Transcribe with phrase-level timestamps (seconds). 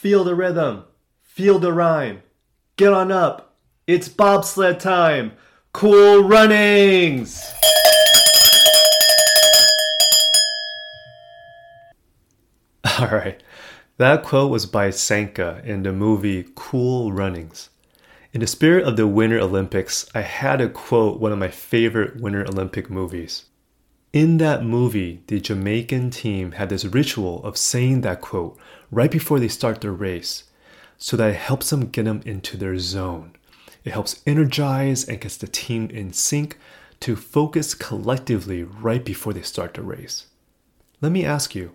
[0.00, 0.84] Feel the rhythm.
[1.22, 2.22] Feel the rhyme.
[2.76, 3.58] Get on up.
[3.86, 5.32] It's bobsled time.
[5.74, 7.46] Cool runnings.
[12.98, 13.42] All right.
[13.98, 17.68] That quote was by Sanka in the movie Cool Runnings.
[18.32, 22.18] In the spirit of the Winter Olympics, I had to quote one of my favorite
[22.18, 23.49] Winter Olympic movies.
[24.12, 28.58] In that movie, the Jamaican team had this ritual of saying that quote
[28.90, 30.44] right before they start their race
[30.98, 33.36] so that it helps them get them into their zone.
[33.84, 36.58] It helps energize and gets the team in sync
[36.98, 40.26] to focus collectively right before they start the race.
[41.00, 41.72] Let me ask you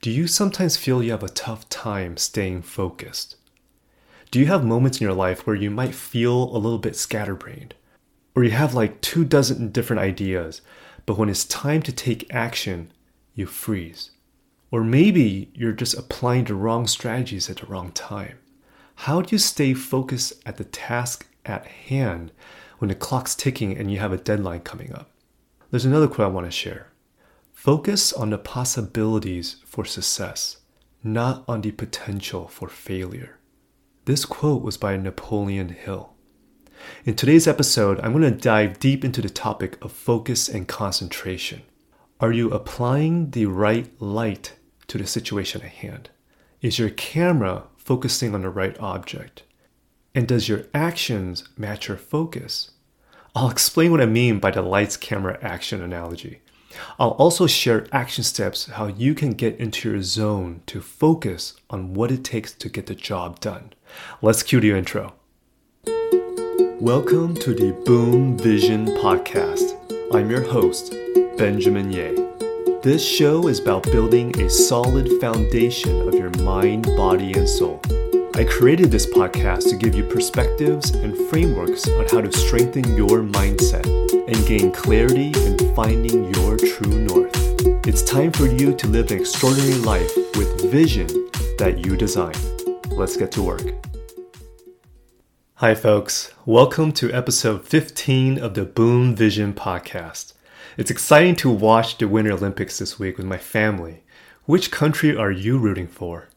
[0.00, 3.36] do you sometimes feel you have a tough time staying focused?
[4.30, 7.74] Do you have moments in your life where you might feel a little bit scatterbrained?
[8.34, 10.62] Or you have like two dozen different ideas,
[11.10, 12.92] but when it's time to take action,
[13.34, 14.12] you freeze?
[14.70, 18.38] Or maybe you're just applying the wrong strategies at the wrong time.
[18.94, 22.30] How do you stay focused at the task at hand
[22.78, 25.10] when the clock's ticking and you have a deadline coming up?
[25.72, 26.92] There's another quote I want to share.
[27.54, 30.58] Focus on the possibilities for success,
[31.02, 33.40] not on the potential for failure.
[34.04, 36.14] This quote was by Napoleon Hill.
[37.04, 41.62] In today's episode, I'm going to dive deep into the topic of focus and concentration.
[42.20, 44.54] Are you applying the right light
[44.88, 46.10] to the situation at hand?
[46.60, 49.44] Is your camera focusing on the right object?
[50.14, 52.72] And does your actions match your focus?
[53.34, 56.42] I'll explain what I mean by the lights, camera, action analogy.
[56.98, 61.94] I'll also share action steps how you can get into your zone to focus on
[61.94, 63.72] what it takes to get the job done.
[64.20, 65.14] Let's cue the intro.
[66.80, 69.76] Welcome to the Boom Vision Podcast.
[70.14, 70.94] I'm your host,
[71.36, 72.14] Benjamin Yeh.
[72.82, 77.82] This show is about building a solid foundation of your mind, body, and soul.
[78.34, 83.20] I created this podcast to give you perspectives and frameworks on how to strengthen your
[83.24, 83.84] mindset
[84.26, 87.36] and gain clarity in finding your true north.
[87.86, 91.08] It's time for you to live an extraordinary life with vision
[91.58, 92.36] that you design.
[92.88, 93.89] Let's get to work.
[95.60, 96.32] Hi, folks.
[96.46, 100.32] Welcome to episode 15 of the Boom Vision podcast.
[100.78, 104.02] It's exciting to watch the Winter Olympics this week with my family.
[104.46, 106.30] Which country are you rooting for?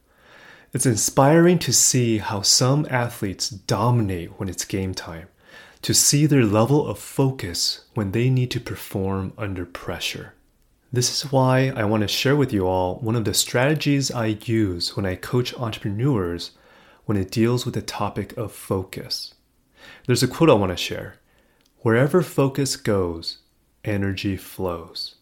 [0.74, 5.30] It's inspiring to see how some athletes dominate when it's game time,
[5.84, 10.34] to see their level of focus when they need to perform under pressure.
[10.92, 14.38] This is why I want to share with you all one of the strategies I
[14.44, 16.52] use when I coach entrepreneurs
[17.06, 19.34] when it deals with the topic of focus.
[20.08, 21.16] There's a quote I want to share
[21.80, 23.40] Wherever focus goes,
[23.84, 25.16] energy flows.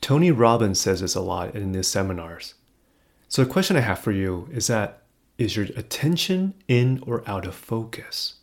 [0.00, 2.54] Tony Robbins says this a lot in his seminars.
[3.28, 5.02] So, the question I have for you is that
[5.38, 8.34] is your attention in or out of focus?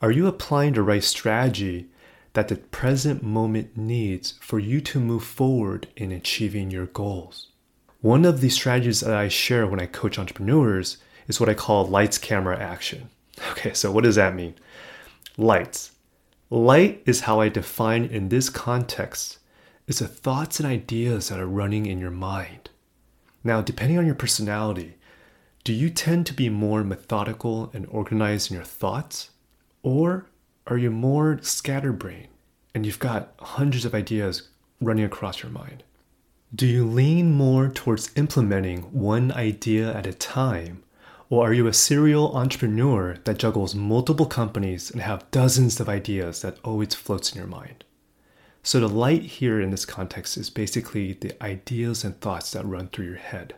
[0.00, 1.86] Are you applying the right strategy
[2.32, 7.48] that the present moment needs for you to move forward in achieving your goals?
[8.00, 10.98] One of the strategies that I share when I coach entrepreneurs
[11.32, 13.08] is what I call lights, camera, action.
[13.52, 14.54] Okay, so what does that mean?
[15.38, 15.92] Lights.
[16.50, 19.38] Light is how I define in this context
[19.86, 22.68] is the thoughts and ideas that are running in your mind.
[23.42, 24.96] Now, depending on your personality,
[25.64, 29.30] do you tend to be more methodical and organized in your thoughts?
[29.82, 30.26] Or
[30.66, 32.28] are you more scatterbrained
[32.74, 34.50] and you've got hundreds of ideas
[34.82, 35.82] running across your mind?
[36.54, 40.82] Do you lean more towards implementing one idea at a time
[41.32, 46.42] or are you a serial entrepreneur that juggles multiple companies and have dozens of ideas
[46.42, 47.84] that always floats in your mind?
[48.62, 52.88] So the light here in this context is basically the ideas and thoughts that run
[52.88, 53.54] through your head.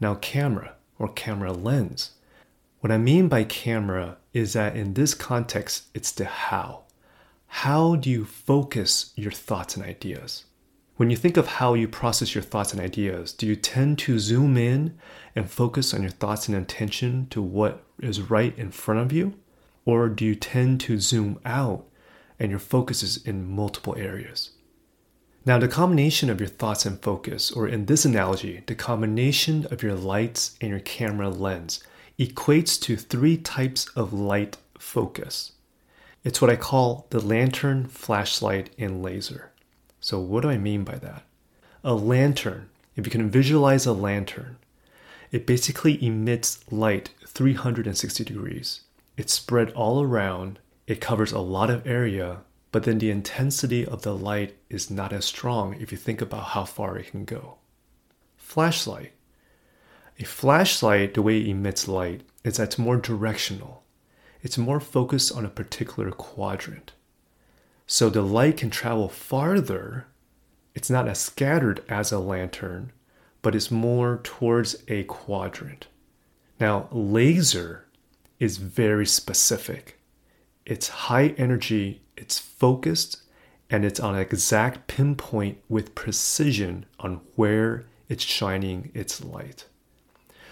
[0.00, 2.12] Now camera or camera lens.
[2.80, 6.84] What I mean by camera is that in this context it's the how.
[7.48, 10.45] How do you focus your thoughts and ideas?
[10.96, 14.18] When you think of how you process your thoughts and ideas, do you tend to
[14.18, 14.96] zoom in
[15.34, 19.34] and focus on your thoughts and intention to what is right in front of you?
[19.84, 21.84] Or do you tend to zoom out
[22.38, 24.52] and your focus is in multiple areas?
[25.44, 29.82] Now, the combination of your thoughts and focus, or in this analogy, the combination of
[29.82, 31.84] your lights and your camera lens,
[32.18, 35.52] equates to three types of light focus.
[36.24, 39.52] It's what I call the lantern, flashlight, and laser.
[40.06, 41.24] So, what do I mean by that?
[41.82, 44.56] A lantern, if you can visualize a lantern,
[45.32, 48.82] it basically emits light 360 degrees.
[49.16, 54.02] It's spread all around, it covers a lot of area, but then the intensity of
[54.02, 57.56] the light is not as strong if you think about how far it can go.
[58.36, 59.10] Flashlight.
[60.20, 63.82] A flashlight, the way it emits light, is that it's more directional.
[64.40, 66.92] It's more focused on a particular quadrant.
[67.86, 70.06] So the light can travel farther.
[70.74, 72.92] It's not as scattered as a lantern,
[73.42, 75.86] but it's more towards a quadrant.
[76.58, 77.86] Now, laser
[78.40, 79.98] is very specific.
[80.64, 83.22] It's high energy, it's focused,
[83.70, 89.66] and it's on an exact pinpoint with precision on where it's shining its light.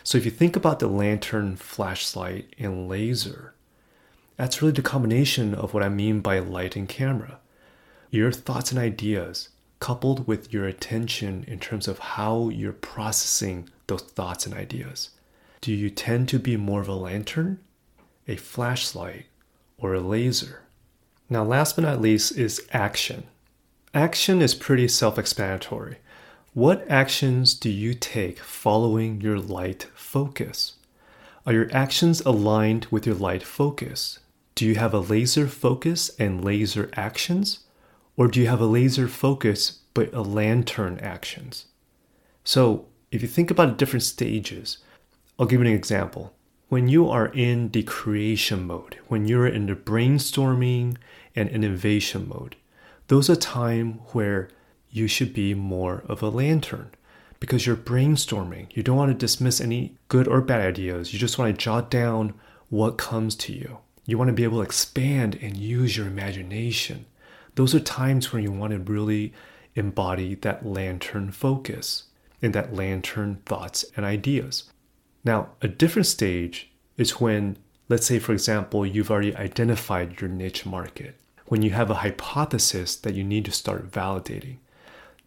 [0.03, 3.54] So if you think about the lantern, flashlight, and laser,
[4.37, 7.39] that's really the combination of what I mean by light and camera.
[8.11, 9.51] Your thoughts and ideas,
[9.81, 15.11] coupled with your attention in terms of how you're processing those thoughts and ideas.
[15.61, 17.61] Do you tend to be more of a lantern,
[18.27, 19.27] a flashlight,
[19.79, 20.63] or a laser?
[21.29, 23.25] Now, last but not least is action.
[23.93, 25.99] Action is pretty self explanatory.
[26.53, 30.75] What actions do you take following your light focus?
[31.47, 34.19] Are your actions aligned with your light focus?
[34.55, 37.61] Do you have a laser focus and laser actions?
[38.17, 41.67] Or do you have a laser focus but a lantern actions?
[42.45, 44.79] So, if you think about different stages,
[45.39, 46.35] I'll give you an example.
[46.69, 50.97] When you are in the creation mode, when you're in the brainstorming
[51.35, 52.57] and innovation mode,
[53.09, 54.49] those are time where
[54.91, 56.91] you should be more of a lantern
[57.41, 58.75] because you're brainstorming.
[58.77, 61.13] You don't want to dismiss any good or bad ideas.
[61.13, 62.35] You just want to jot down
[62.69, 63.79] what comes to you.
[64.07, 67.07] You want to be able to expand and use your imagination.
[67.55, 69.33] Those are times when you want to really
[69.75, 72.05] embody that lantern focus
[72.43, 74.65] and that lantern thoughts and ideas.
[75.25, 77.57] Now, a different stage is when,
[77.89, 81.17] let's say, for example, you've already identified your niche market,
[81.47, 84.59] when you have a hypothesis that you need to start validating.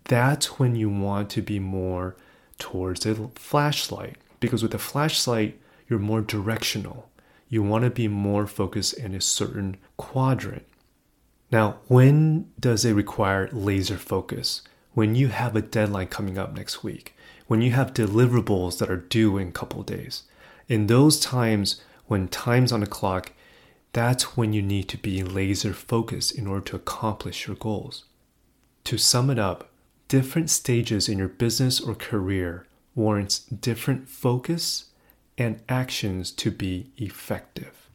[0.06, 2.16] That's when you want to be more
[2.60, 5.60] towards a flashlight, because with a flashlight,
[5.90, 7.10] you're more directional.
[7.50, 10.66] You want to be more focused in a certain quadrant.
[11.52, 14.62] Now, when does it require laser focus?
[14.94, 17.16] When you have a deadline coming up next week,
[17.48, 20.24] when you have deliverables that are due in a couple days.
[20.68, 23.32] In those times when time's on the clock,
[23.94, 28.04] that's when you need to be laser focused in order to accomplish your goals.
[28.86, 29.70] To sum it up,
[30.08, 32.66] different stages in your business or career
[32.96, 34.86] warrants different focus
[35.38, 37.90] and actions to be effective.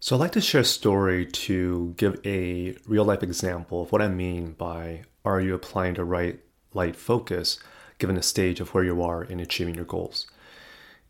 [0.00, 4.02] So, I'd like to share a story to give a real life example of what
[4.02, 6.40] I mean by are you applying the right
[6.74, 7.58] light focus
[7.98, 10.26] given the stage of where you are in achieving your goals.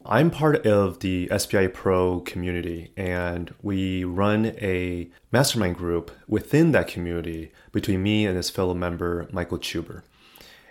[0.05, 6.89] I'm part of the SPI Pro community, and we run a mastermind group within that
[6.89, 10.03] community between me and his fellow member, Michael Chuber.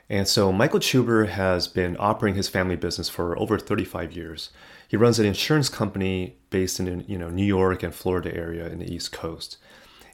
[0.10, 4.50] And so, Michael Chuber has been operating his family business for over 35 years.
[4.92, 8.80] He runs an insurance company based in you know New York and Florida area in
[8.80, 9.56] the East Coast,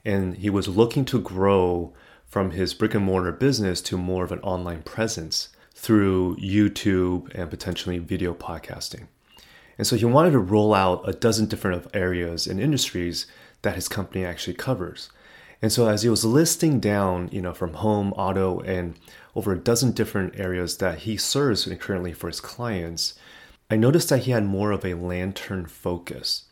[0.05, 1.95] and he was looking to grow
[2.27, 7.49] from his brick and mortar business to more of an online presence through YouTube and
[7.49, 9.07] potentially video podcasting.
[9.79, 13.25] And so he wanted to roll out a dozen different areas and industries
[13.63, 15.09] that his company actually covers.
[15.59, 18.93] And so as he was listing down, you know, from home, auto, and
[19.35, 23.15] over a dozen different areas that he serves currently for his clients,
[23.69, 26.45] I noticed that he had more of a lantern focus.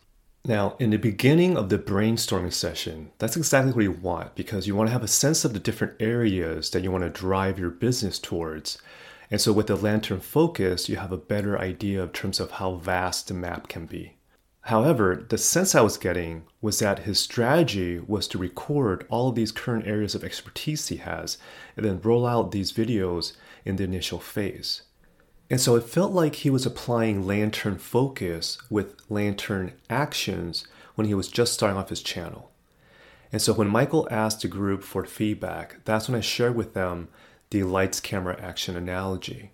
[0.44, 4.76] Now, in the beginning of the brainstorming session, that's exactly what you want because you
[4.76, 7.70] want to have a sense of the different areas that you want to drive your
[7.70, 8.76] business towards.
[9.30, 12.74] And so, with the lantern focus, you have a better idea in terms of how
[12.74, 14.16] vast the map can be.
[14.60, 19.36] However, the sense I was getting was that his strategy was to record all of
[19.36, 21.38] these current areas of expertise he has
[21.78, 23.32] and then roll out these videos
[23.64, 24.82] in the initial phase.
[25.48, 31.14] And so it felt like he was applying lantern focus with lantern actions when he
[31.14, 32.50] was just starting off his channel.
[33.32, 37.08] And so when Michael asked the group for feedback, that's when I shared with them
[37.50, 39.52] the lights, camera, action analogy.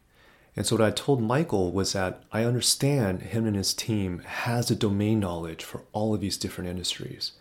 [0.56, 4.70] And so what I told Michael was that I understand him and his team has
[4.70, 7.32] a domain knowledge for all of these different industries.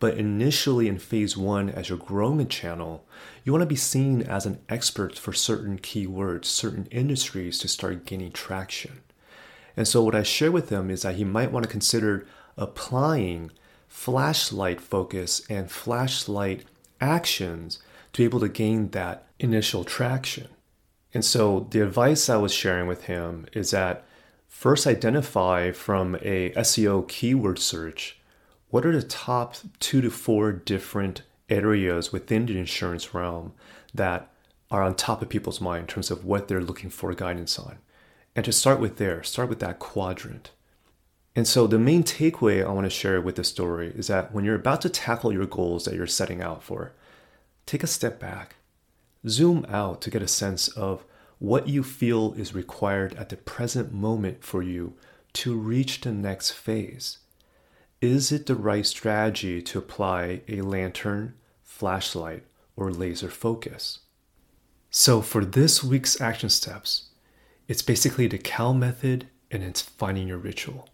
[0.00, 3.04] But initially, in phase one, as you're growing a channel,
[3.44, 8.06] you want to be seen as an expert for certain keywords, certain industries to start
[8.06, 9.02] gaining traction.
[9.76, 12.26] And so, what I share with them is that he might want to consider
[12.56, 13.50] applying
[13.88, 16.64] flashlight focus and flashlight
[16.98, 17.78] actions
[18.14, 20.48] to be able to gain that initial traction.
[21.12, 24.06] And so, the advice I was sharing with him is that
[24.48, 28.19] first identify from a SEO keyword search
[28.70, 33.52] what are the top two to four different areas within the insurance realm
[33.92, 34.30] that
[34.70, 37.78] are on top of people's mind in terms of what they're looking for guidance on?
[38.36, 40.52] And to start with there, start with that quadrant.
[41.34, 44.44] And so, the main takeaway I want to share with this story is that when
[44.44, 46.92] you're about to tackle your goals that you're setting out for,
[47.66, 48.56] take a step back,
[49.28, 51.04] zoom out to get a sense of
[51.38, 54.94] what you feel is required at the present moment for you
[55.32, 57.18] to reach the next phase.
[58.00, 63.98] Is it the right strategy to apply a lantern, flashlight, or laser focus?
[64.90, 67.10] So, for this week's action steps,
[67.68, 70.88] it's basically the CAL method and it's finding your ritual.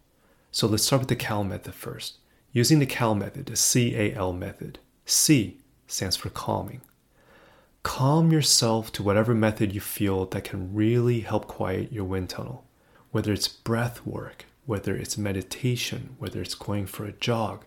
[0.51, 2.17] So, let's start with the CAL method first.
[2.51, 6.81] Using the CAL method, the C A L method, C stands for calming.
[7.83, 12.65] Calm yourself to whatever method you feel that can really help quiet your wind tunnel,
[13.11, 17.65] whether it's breath work, whether it's meditation, whether it's going for a jog,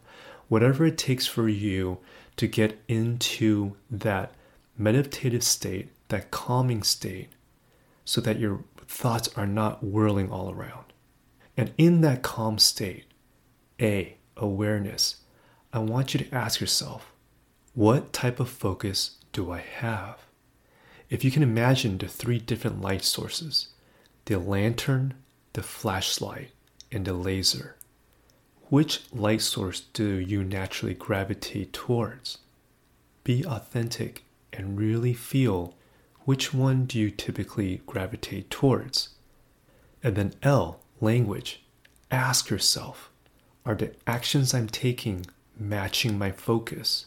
[0.48, 1.98] whatever it takes for you
[2.36, 4.32] to get into that
[4.78, 7.30] meditative state, that calming state,
[8.04, 10.84] so that your thoughts are not whirling all around.
[11.56, 13.06] And in that calm state,
[13.80, 15.16] A, awareness,
[15.72, 17.12] I want you to ask yourself,
[17.74, 20.18] what type of focus do I have?
[21.08, 23.68] If you can imagine the three different light sources
[24.26, 25.14] the lantern,
[25.54, 26.50] the flashlight,
[26.92, 27.76] and the laser,
[28.68, 32.38] which light source do you naturally gravitate towards?
[33.24, 35.74] Be authentic and really feel
[36.24, 39.10] which one do you typically gravitate towards?
[40.02, 41.62] And then L, language.
[42.10, 43.10] Ask yourself
[43.64, 45.26] Are the actions I'm taking
[45.58, 47.06] matching my focus?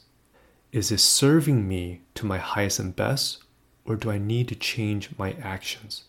[0.72, 3.44] Is this serving me to my highest and best,
[3.86, 6.06] or do I need to change my actions?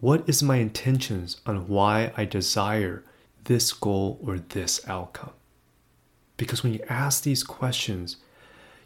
[0.00, 3.02] What is my intentions on why I desire
[3.44, 5.32] this goal or this outcome?
[6.36, 8.16] Because when you ask these questions,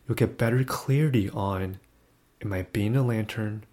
[0.07, 1.81] you'll get better clarity on
[2.40, 3.64] am I being a lantern?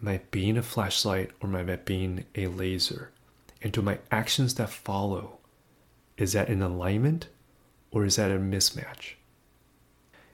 [0.00, 1.32] Am I being a flashlight?
[1.40, 3.10] Or am I being a laser?
[3.60, 5.38] And do my actions that follow,
[6.16, 7.28] is that in alignment
[7.90, 9.14] or is that a mismatch?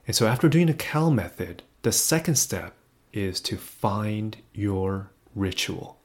[0.05, 2.75] And so, after doing the CAL method, the second step
[3.13, 6.00] is to find your ritual.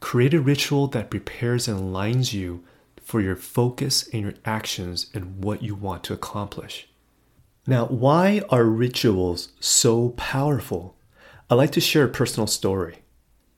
[0.00, 2.64] Create a ritual that prepares and aligns you
[3.02, 6.88] for your focus and your actions and what you want to accomplish.
[7.66, 10.96] Now, why are rituals so powerful?
[11.50, 12.98] I'd like to share a personal story.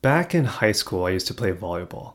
[0.02, 2.14] Back in high school, I used to play volleyball.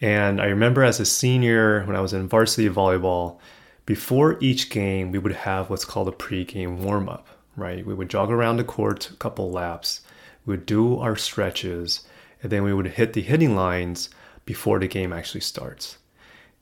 [0.00, 3.38] And I remember as a senior, when I was in varsity volleyball,
[3.86, 7.26] before each game, we would have what's called a pre-game warm-up,
[7.56, 7.84] right?
[7.84, 10.00] We would jog around the court a couple laps,
[10.46, 12.06] we would do our stretches,
[12.44, 14.10] and then we would hit the hitting lines
[14.44, 15.96] before the game actually starts.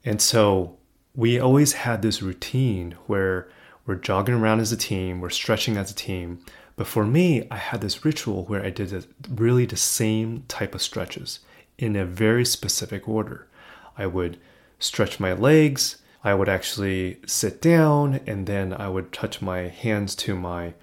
[0.05, 0.79] And so
[1.13, 3.49] we always had this routine where
[3.85, 6.39] we're jogging around as a team, we're stretching as a team.
[6.77, 10.83] But for me, I had this ritual where I did really the same type of
[10.83, 11.41] stretches
[11.79, 13.49] in a very specific order.
[13.99, 14.39] I would
[14.79, 20.15] stretch my legs, I would actually sit down and then I would touch my hands
[20.17, 20.75] to my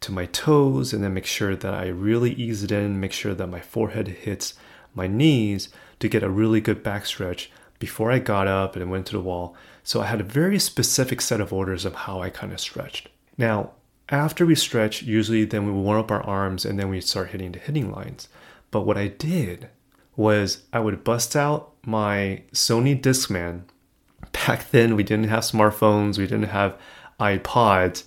[0.00, 3.34] to my toes and then make sure that I really ease it in, make sure
[3.34, 4.54] that my forehead hits
[4.94, 5.68] my knees
[6.00, 9.20] to get a really good back stretch before I got up and went to the
[9.20, 9.54] wall.
[9.82, 13.08] So I had a very specific set of orders of how I kind of stretched.
[13.38, 13.72] Now,
[14.08, 17.52] after we stretch, usually then we warm up our arms and then we start hitting
[17.52, 18.28] the hitting lines.
[18.70, 19.68] But what I did
[20.16, 23.62] was I would bust out my Sony Discman
[24.46, 26.78] back then we didn't have smartphones, we didn't have
[27.18, 28.04] iPods.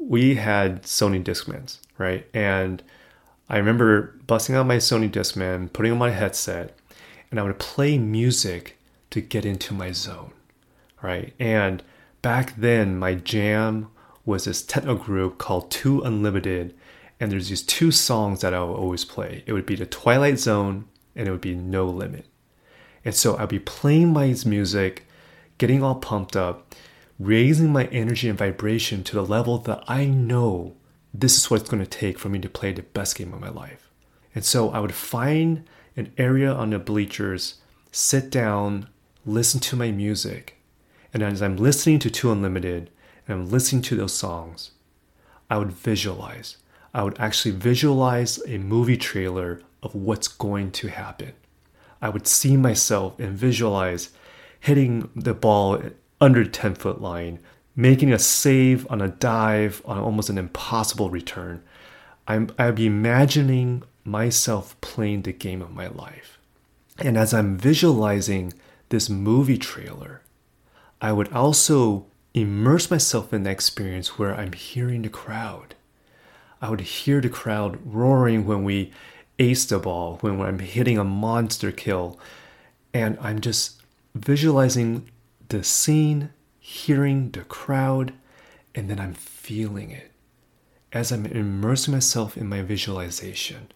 [0.00, 2.26] We had Sony Discmans, right?
[2.34, 2.82] And
[3.48, 6.76] I remember busting out my Sony Discman, putting on my headset,
[7.30, 8.78] and I would play music
[9.10, 10.32] to get into my zone,
[11.02, 11.32] right?
[11.38, 11.82] And
[12.22, 13.90] back then, my jam
[14.24, 16.74] was this techno group called Two Unlimited,
[17.18, 19.42] and there's these two songs that I would always play.
[19.46, 22.26] It would be the Twilight Zone, and it would be No Limit.
[23.04, 25.06] And so I'd be playing my music
[25.58, 26.74] getting all pumped up,
[27.20, 30.74] raising my energy and vibration to the level that I know
[31.12, 33.40] this is what it's going to take for me to play the best game of
[33.40, 33.90] my life.
[34.34, 37.56] And so I would find an area on the bleachers,
[37.92, 38.88] sit down,
[39.26, 40.56] listen to my music.
[41.12, 42.90] And as I'm listening to Two Unlimited
[43.28, 44.70] and I'm listening to those songs,
[45.50, 46.56] I would visualize.
[46.94, 51.32] I would actually visualize a movie trailer of what's going to happen.
[52.00, 54.10] I would see myself and visualize
[54.58, 55.82] hitting the ball
[56.20, 57.38] under 10 foot line,
[57.74, 61.62] making a save on a dive on almost an impossible return.
[62.28, 66.38] I'm, I'd be imagining myself playing the game of my life.
[66.98, 68.52] And as I'm visualizing
[68.90, 70.22] this movie trailer,
[71.00, 75.74] I would also immerse myself in the experience where I'm hearing the crowd.
[76.60, 78.92] I would hear the crowd roaring when we
[79.38, 82.20] ace the ball, when I'm hitting a monster kill,
[82.92, 83.80] And I'm just
[84.14, 85.08] visualizing
[85.50, 88.12] the scene, hearing the crowd,
[88.74, 90.10] and then I'm feeling it.
[90.92, 93.70] As I'm immersing myself in my visualization,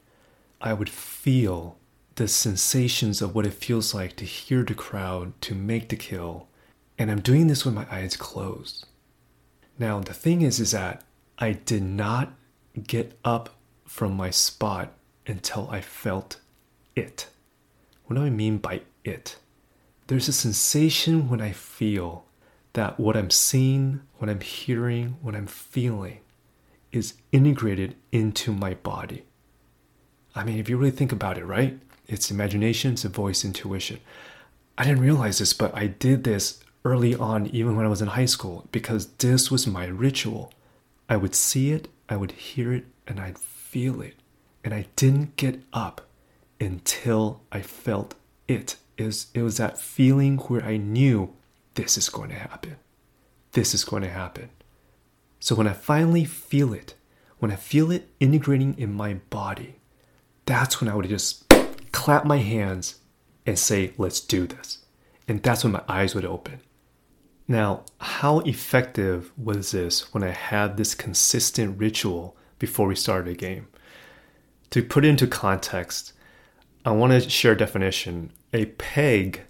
[0.61, 1.77] I would feel
[2.15, 6.49] the sensations of what it feels like to hear the crowd, to make the kill.
[6.97, 8.87] And I'm doing this with my eyes closed.
[9.79, 11.03] Now, the thing is, is that
[11.39, 12.33] I did not
[12.87, 13.51] get up
[13.85, 14.93] from my spot
[15.27, 16.41] until I felt
[16.95, 17.29] it.
[18.05, 19.37] What do I mean by it?
[20.07, 22.27] There's a sensation when I feel
[22.75, 26.19] that what I'm seeing, what I'm hearing, what I'm feeling
[26.93, 29.25] is integrated into my body.
[30.35, 31.79] I mean, if you really think about it, right?
[32.07, 34.01] It's imagination, it's a voice, intuition.
[34.77, 38.09] I didn't realize this, but I did this early on, even when I was in
[38.09, 40.53] high school, because this was my ritual.
[41.09, 44.17] I would see it, I would hear it, and I'd feel it.
[44.63, 46.03] And I didn't get up
[46.61, 48.15] until I felt
[48.49, 48.77] it.
[48.99, 51.35] Was, it was that feeling where I knew
[51.75, 52.77] this is going to happen.
[53.53, 54.51] This is going to happen.
[55.41, 56.95] So when I finally feel it,
[57.39, 59.81] when I feel it integrating in my body,
[60.47, 61.45] that's when I would just
[61.93, 63.01] clap my hands
[63.45, 64.79] and say, let's do this.
[65.29, 66.61] And that's when my eyes would open.
[67.47, 73.37] Now, how effective was this when I had this consistent ritual before we started a
[73.37, 73.69] game?
[74.71, 76.14] To put it into context,
[76.87, 78.31] I want to share a definition.
[78.53, 79.41] A peg,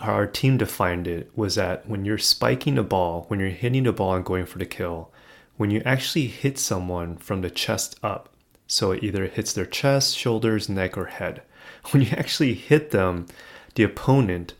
[0.00, 3.92] our team defined it, was that when you're spiking a ball, when you're hitting a
[3.92, 5.12] ball and going for the kill,
[5.58, 8.30] when you actually hit someone from the chest up,
[8.66, 11.42] so it either hits their chest, shoulders, neck, or head,
[11.90, 13.26] when you actually hit them,
[13.74, 14.54] the opponent,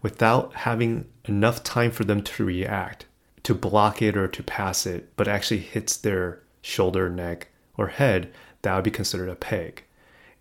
[0.00, 3.04] without having enough time for them to react,
[3.42, 8.32] to block it or to pass it, but actually hits their shoulder, neck, or head,
[8.62, 9.84] that would be considered a peg.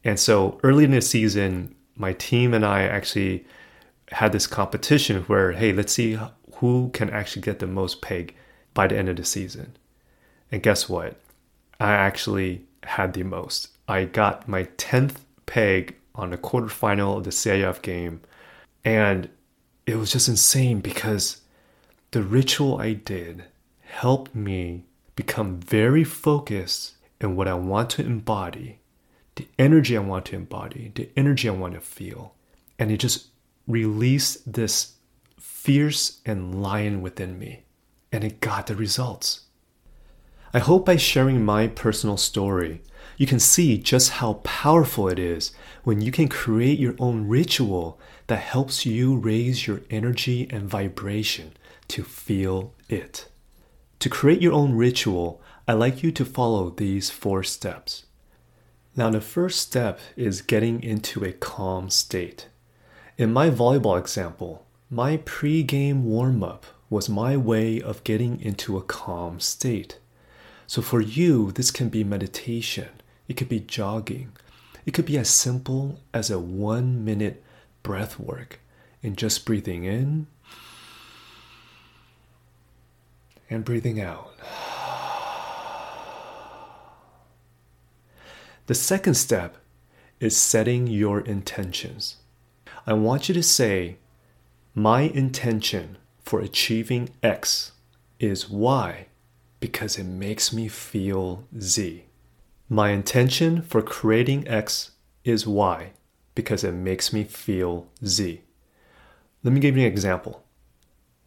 [0.03, 3.45] And so early in the season, my team and I actually
[4.11, 6.19] had this competition where, hey, let's see
[6.55, 8.35] who can actually get the most peg
[8.73, 9.75] by the end of the season.
[10.51, 11.15] And guess what?
[11.79, 13.69] I actually had the most.
[13.87, 18.21] I got my 10th peg on the quarterfinal of the CIF game.
[18.85, 19.29] And
[19.85, 21.41] it was just insane because
[22.11, 23.45] the ritual I did
[23.81, 24.85] helped me
[25.15, 28.79] become very focused in what I want to embody,
[29.35, 32.35] the energy I want to embody, the energy I want to feel.
[32.77, 33.27] And it just
[33.67, 34.93] released this
[35.39, 37.63] fierce and lion within me.
[38.11, 39.41] And it got the results.
[40.53, 42.81] I hope by sharing my personal story,
[43.17, 45.51] you can see just how powerful it is
[45.83, 51.53] when you can create your own ritual that helps you raise your energy and vibration
[51.87, 53.27] to feel it.
[53.99, 58.05] To create your own ritual, I'd like you to follow these four steps.
[58.95, 62.47] Now, the first step is getting into a calm state.
[63.17, 68.77] In my volleyball example, my pre game warm up was my way of getting into
[68.77, 69.97] a calm state.
[70.67, 72.89] So, for you, this can be meditation,
[73.27, 74.31] it could be jogging,
[74.85, 77.43] it could be as simple as a one minute
[77.81, 78.59] breath work
[79.01, 80.27] and just breathing in
[83.49, 84.33] and breathing out.
[88.67, 89.57] The second step
[90.21, 92.15] is setting your intentions.
[92.87, 93.97] I want you to say,
[94.73, 97.73] My intention for achieving X
[98.19, 99.07] is Y
[99.59, 102.05] because it makes me feel Z.
[102.69, 104.91] My intention for creating X
[105.25, 105.91] is Y
[106.33, 108.41] because it makes me feel Z.
[109.43, 110.41] Let me give you an example.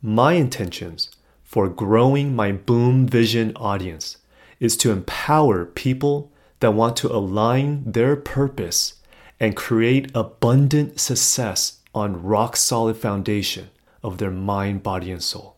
[0.01, 1.11] My intentions
[1.45, 4.17] for growing my Boom Vision audience
[4.59, 8.95] is to empower people that want to align their purpose
[9.39, 13.71] and create abundant success on rock solid foundation
[14.03, 15.57] of their mind, body, and soul.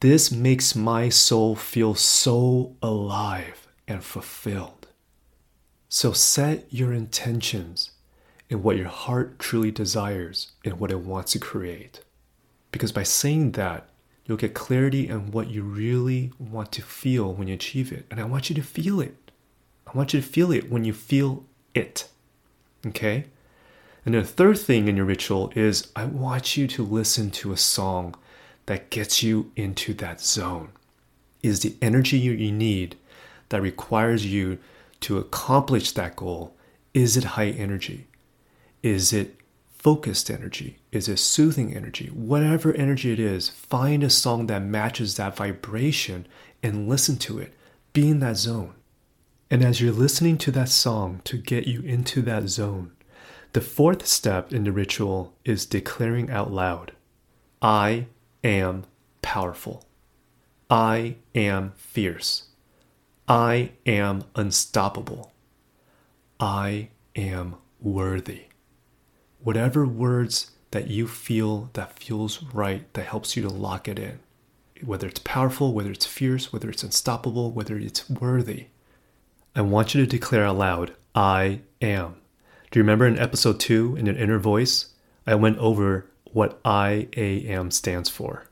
[0.00, 4.86] This makes my soul feel so alive and fulfilled.
[5.88, 7.90] So set your intentions
[8.48, 12.04] in what your heart truly desires and what it wants to create.
[12.70, 13.88] Because by saying that,
[14.24, 18.06] you'll get clarity on what you really want to feel when you achieve it.
[18.10, 19.27] And I want you to feel it.
[19.88, 22.08] I want you to feel it when you feel it.
[22.86, 23.24] Okay?
[24.04, 27.56] And the third thing in your ritual is I want you to listen to a
[27.56, 28.14] song
[28.66, 30.70] that gets you into that zone.
[31.42, 32.96] Is the energy you need
[33.48, 34.58] that requires you
[35.00, 36.54] to accomplish that goal?
[36.92, 38.06] Is it high energy?
[38.82, 39.36] Is it
[39.68, 40.78] focused energy?
[40.92, 42.08] Is it soothing energy?
[42.08, 46.26] Whatever energy it is, find a song that matches that vibration
[46.62, 47.54] and listen to it.
[47.92, 48.74] Be in that zone.
[49.50, 52.92] And as you're listening to that song to get you into that zone,
[53.52, 56.92] The fourth step in the ritual is declaring out loud
[57.62, 58.06] I
[58.44, 58.84] am
[59.22, 59.84] powerful.
[60.70, 62.44] I am fierce.
[63.26, 65.32] I am unstoppable.
[66.38, 68.44] I am worthy.
[69.42, 74.20] Whatever words that you feel that feels right, that helps you to lock it in.
[74.84, 78.66] Whether it's powerful, whether it's fierce, whether it's unstoppable, whether it's worthy.
[79.58, 82.14] I want you to declare aloud, I am.
[82.70, 84.90] Do you remember in episode two, in an inner voice,
[85.26, 88.46] I went over what I am stands for?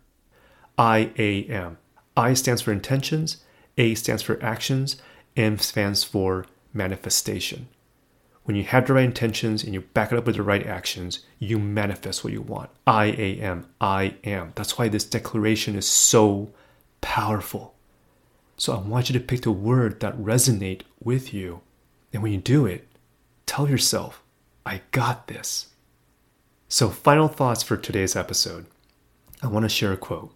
[0.77, 1.79] I am.
[2.17, 3.37] I stands for intentions,
[3.79, 4.97] A stands for actions,
[5.37, 7.69] M stands for manifestation.
[8.43, 11.21] When you have the right intentions and you back it up with the right actions,
[11.39, 12.71] you manifest what you want.
[12.85, 13.69] I am.
[13.81, 14.55] I am.
[14.57, 16.51] That's why this declaration is so
[17.01, 17.76] powerful.
[18.57, 21.61] So I want you to pick the word that resonate with you.
[22.13, 22.89] And when you do it,
[23.45, 24.23] tell yourself,
[24.65, 25.69] I got this.
[26.69, 28.67] So final thoughts for today's episode.
[29.43, 30.35] I want to share a quote.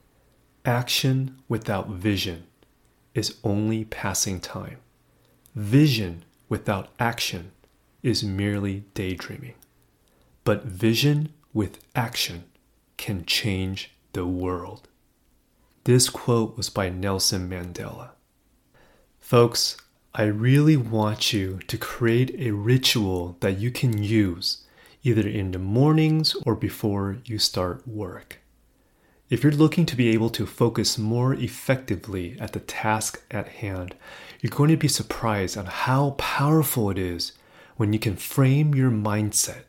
[0.64, 2.44] Action without vision
[3.14, 4.76] is only passing time.
[5.54, 7.52] Vision without action
[8.02, 9.54] is merely daydreaming.
[10.44, 12.44] But vision with action
[12.98, 14.89] can change the world.
[15.84, 18.10] This quote was by Nelson Mandela.
[19.18, 19.78] Folks,
[20.14, 24.66] I really want you to create a ritual that you can use
[25.02, 28.40] either in the mornings or before you start work.
[29.30, 33.94] If you're looking to be able to focus more effectively at the task at hand,
[34.42, 37.32] you're going to be surprised on how powerful it is
[37.76, 39.62] when you can frame your mindset,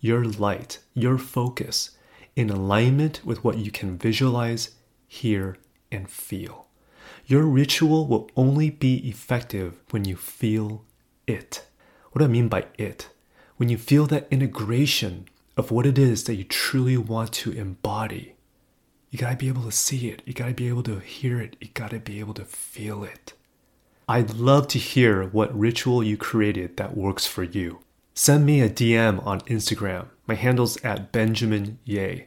[0.00, 1.96] your light, your focus
[2.36, 4.70] in alignment with what you can visualize,
[5.08, 5.56] hear,
[5.90, 6.66] and feel.
[7.26, 10.84] Your ritual will only be effective when you feel
[11.26, 11.66] it.
[12.12, 13.08] What do I mean by it?
[13.56, 18.36] When you feel that integration of what it is that you truly want to embody
[19.10, 20.22] you gotta be able to see it.
[20.26, 21.56] You gotta be able to hear it.
[21.60, 23.32] You gotta be able to feel it.
[24.06, 27.80] I'd love to hear what ritual you created that works for you.
[28.14, 30.08] Send me a DM on Instagram.
[30.26, 32.22] My handle's at Benjamin Yeh.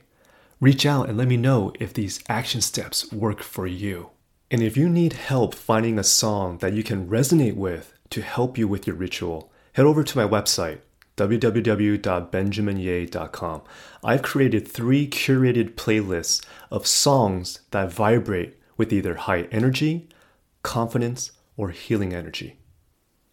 [0.61, 4.11] Reach out and let me know if these action steps work for you.
[4.51, 8.59] And if you need help finding a song that you can resonate with to help
[8.59, 10.81] you with your ritual, head over to my website,
[11.17, 13.61] www.benjaminyeh.com.
[14.03, 20.09] I've created three curated playlists of songs that vibrate with either high energy,
[20.61, 22.59] confidence, or healing energy.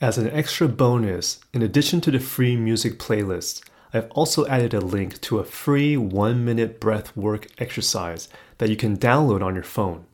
[0.01, 3.61] As an extra bonus, in addition to the free music playlists,
[3.93, 8.77] I've also added a link to a free one minute breath work exercise that you
[8.77, 10.05] can download on your phone.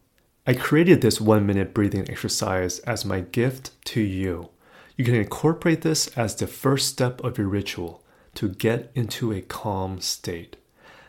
[0.46, 4.50] I created this one minute breathing exercise as my gift to you.
[4.96, 9.40] You can incorporate this as the first step of your ritual to get into a
[9.40, 10.56] calm state.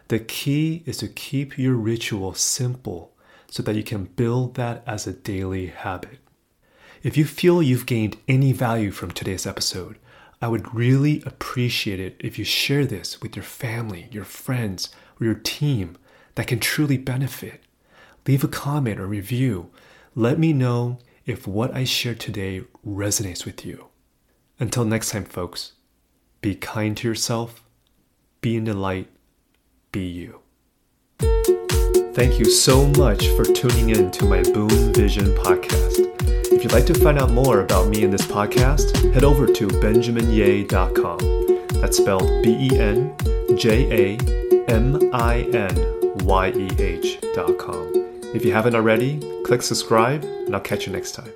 [0.08, 3.12] The key is to keep your ritual simple
[3.48, 6.20] so that you can build that as a daily habit.
[7.04, 9.98] If you feel you've gained any value from today's episode,
[10.42, 15.26] I would really appreciate it if you share this with your family, your friends, or
[15.26, 15.98] your team
[16.36, 17.64] that can truly benefit.
[18.28, 19.70] Leave a comment or review.
[20.14, 23.88] Let me know if what I shared today resonates with you.
[24.60, 25.74] Until next time, folks,
[26.42, 27.64] be kind to yourself,
[28.42, 29.10] be in the light,
[29.92, 30.42] be you.
[32.14, 36.05] Thank you so much for tuning in to my Boom Vision podcast.
[36.66, 41.80] You'd like to find out more about me and this podcast, head over to benjaminyeh.com.
[41.80, 43.16] That's spelled B E N
[43.56, 44.18] J A
[44.68, 47.92] M I N Y E H.com.
[48.34, 51.32] If you haven't already, click subscribe, and I'll catch you next time.